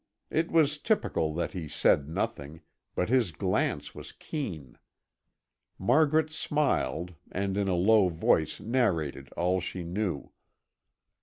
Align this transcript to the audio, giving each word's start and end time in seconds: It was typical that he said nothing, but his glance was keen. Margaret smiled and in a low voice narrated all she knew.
It 0.31 0.51
was 0.51 0.79
typical 0.79 1.31
that 1.35 1.53
he 1.53 1.67
said 1.67 2.09
nothing, 2.09 2.61
but 2.95 3.09
his 3.09 3.31
glance 3.31 3.93
was 3.93 4.11
keen. 4.13 4.79
Margaret 5.77 6.31
smiled 6.31 7.13
and 7.31 7.55
in 7.55 7.67
a 7.67 7.75
low 7.75 8.09
voice 8.09 8.59
narrated 8.59 9.31
all 9.33 9.61
she 9.61 9.83
knew. 9.83 10.31